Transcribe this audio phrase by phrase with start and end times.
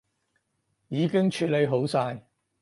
[0.87, 2.25] 已經處理好晒